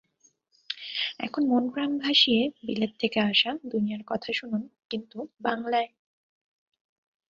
[1.19, 5.89] এখন মন-প্রাণ ভাসিয়ে বিলেত থেকে আসা দুনিয়ার কথা শুনুন কিন্তু বাংলায়।